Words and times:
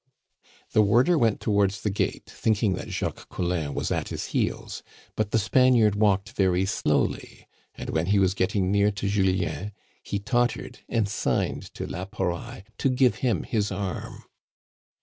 The 0.71 0.81
warder 0.81 1.15
went 1.15 1.39
towards 1.39 1.81
the 1.81 1.91
gate, 1.91 2.23
thinking 2.27 2.73
that 2.73 2.89
Jacques 2.89 3.29
Collin 3.29 3.75
was 3.75 3.91
at 3.91 4.07
his 4.09 4.25
heels. 4.33 4.81
But 5.15 5.29
the 5.29 5.37
Spaniard 5.37 5.93
walked 5.93 6.31
very 6.31 6.65
slowly, 6.65 7.47
and 7.75 7.91
when 7.91 8.07
he 8.07 8.17
was 8.17 8.33
getting 8.33 8.71
near 8.71 8.89
to 8.93 9.07
Julien 9.07 9.73
he 10.01 10.17
tottered 10.17 10.79
and 10.89 11.07
signed 11.07 11.71
to 11.75 11.85
la 11.85 12.05
Pouraille 12.05 12.63
to 12.79 12.89
give 12.89 13.17
him 13.17 13.43
his 13.43 13.71
arm. 13.71 14.23